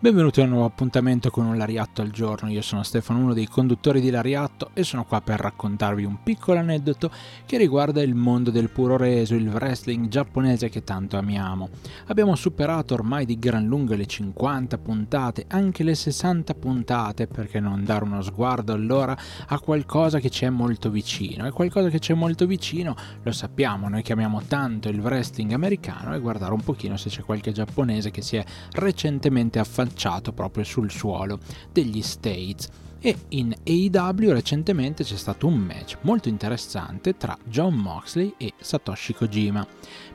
[0.00, 2.48] Benvenuti a un nuovo appuntamento con un Lariatto al giorno.
[2.48, 6.60] Io sono Stefano, uno dei conduttori di Lariatto e sono qua per raccontarvi un piccolo
[6.60, 7.10] aneddoto
[7.44, 11.70] che riguarda il mondo del puro reso, il wrestling giapponese che tanto amiamo.
[12.06, 17.82] Abbiamo superato ormai di gran lunga le 50 puntate, anche le 60 puntate, perché non
[17.82, 21.44] dare uno sguardo allora a qualcosa che ci è molto vicino.
[21.44, 25.50] E qualcosa che ci è molto vicino lo sappiamo, noi che amiamo tanto il wrestling
[25.50, 28.44] americano e guardare un pochino se c'è qualche giapponese che si è
[28.74, 31.40] recentemente affacciato lanciato proprio sul suolo
[31.72, 32.68] degli States
[33.00, 39.14] e in AEW recentemente c'è stato un match molto interessante tra John Moxley e Satoshi
[39.14, 39.66] Kojima.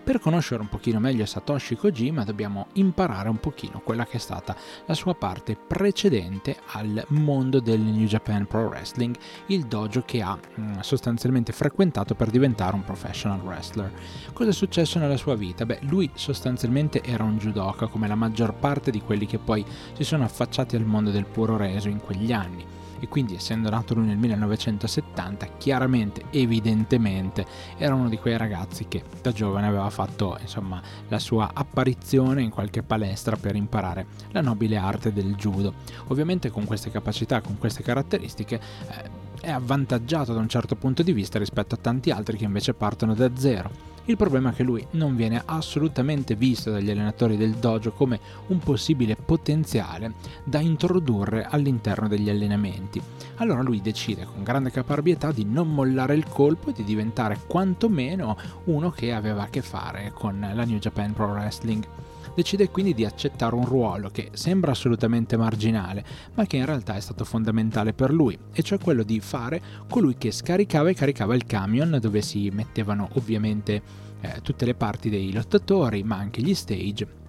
[0.03, 4.53] Per conoscere un pochino meglio Satoshi Kojima dobbiamo imparare un pochino quella che è stata
[4.85, 9.15] la sua parte precedente al mondo del New Japan Pro Wrestling,
[9.47, 13.91] il dojo che ha mm, sostanzialmente frequentato per diventare un professional wrestler.
[14.33, 15.65] Cosa è successo nella sua vita?
[15.65, 20.03] Beh, lui sostanzialmente era un judoka come la maggior parte di quelli che poi si
[20.03, 22.72] sono affacciati al mondo del puro reso in quegli anni
[23.03, 27.45] e quindi essendo nato lui nel 1970 chiaramente, evidentemente
[27.77, 32.49] era uno di quei ragazzi che da giovane aveva fatto insomma la sua apparizione in
[32.49, 35.73] qualche palestra per imparare la nobile arte del judo.
[36.07, 39.09] Ovviamente con queste capacità, con queste caratteristiche eh,
[39.41, 43.13] è avvantaggiato da un certo punto di vista rispetto a tanti altri che invece partono
[43.13, 43.92] da zero.
[44.05, 48.59] Il problema è che lui non viene assolutamente visto dagli allenatori del dojo come un
[48.59, 53.01] possibile potenziale da introdurre all'interno degli allenamenti.
[53.35, 58.35] Allora lui decide con grande caparbietà di non mollare il colpo e di diventare quantomeno
[58.65, 61.87] uno che aveva a che fare con la New Japan Pro Wrestling
[62.35, 66.03] decide quindi di accettare un ruolo che sembra assolutamente marginale,
[66.35, 70.15] ma che in realtà è stato fondamentale per lui, e cioè quello di fare colui
[70.17, 73.81] che scaricava e caricava il camion dove si mettevano ovviamente
[74.21, 77.21] eh, tutte le parti dei lottatori, ma anche gli stage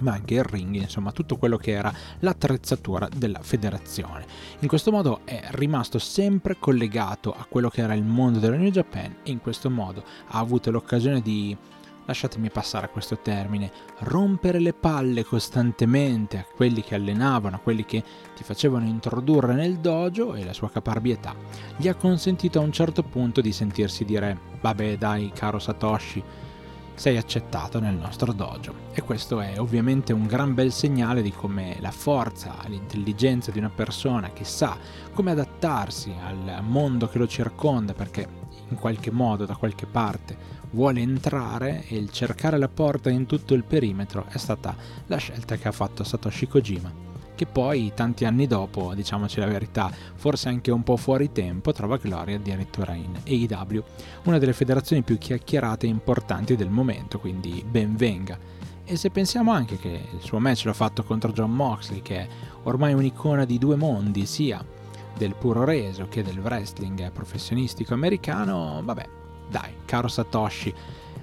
[0.00, 4.24] ma anche il ring, insomma tutto quello che era l'attrezzatura della federazione.
[4.60, 8.70] In questo modo è rimasto sempre collegato a quello che era il mondo della New
[8.70, 11.56] Japan e in questo modo ha avuto l'occasione di
[12.04, 17.84] lasciatemi passare a questo termine, rompere le palle costantemente a quelli che allenavano, a quelli
[17.84, 18.02] che
[18.34, 21.34] ti facevano introdurre nel dojo e la sua caparbietà,
[21.76, 26.22] gli ha consentito a un certo punto di sentirsi dire vabbè dai caro Satoshi,
[27.00, 28.74] sei accettato nel nostro dojo.
[28.92, 33.70] E questo è ovviamente un gran bel segnale di come la forza, l'intelligenza di una
[33.70, 34.76] persona che sa
[35.14, 40.36] come adattarsi al mondo che lo circonda, perché in qualche modo, da qualche parte,
[40.70, 45.56] vuole entrare e il cercare la porta in tutto il perimetro è stata la scelta
[45.56, 47.08] che ha fatto Satoshi Kojima
[47.40, 51.96] che poi tanti anni dopo, diciamoci la verità, forse anche un po' fuori tempo, trova
[51.96, 53.82] gloria addirittura in AEW,
[54.24, 58.38] una delle federazioni più chiacchierate e importanti del momento, quindi ben venga.
[58.84, 62.28] E se pensiamo anche che il suo match l'ha fatto contro John Moxley, che è
[62.64, 64.62] ormai un'icona di due mondi, sia
[65.20, 69.06] del puro reso che del wrestling professionistico americano, vabbè,
[69.50, 70.72] dai, caro Satoshi,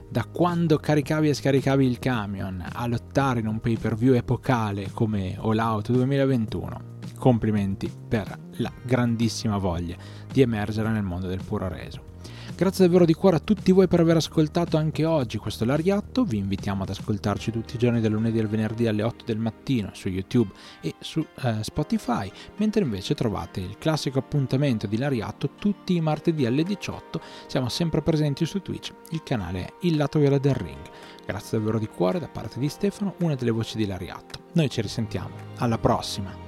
[0.07, 4.91] da quando caricavi e scaricavi il camion a lottare in un pay per view epocale
[4.91, 6.81] come All Out 2021,
[7.17, 9.95] complimenti per la grandissima voglia
[10.31, 12.16] di emergere nel mondo del puro reso.
[12.57, 16.37] Grazie davvero di cuore a tutti voi per aver ascoltato anche oggi questo Lariatto, vi
[16.37, 20.09] invitiamo ad ascoltarci tutti i giorni dal lunedì al venerdì alle 8 del mattino su
[20.09, 20.51] YouTube
[20.81, 26.47] e su eh, Spotify, mentre invece trovate il classico appuntamento di Lariatto tutti i martedì
[26.47, 30.81] alle 18, siamo sempre presenti su Twitch, il canale è Il Lato Viola del Ring.
[31.27, 34.39] Grazie davvero di cuore da parte di Stefano, una delle voci di Lariatto.
[34.53, 36.46] Noi ci risentiamo, alla prossima!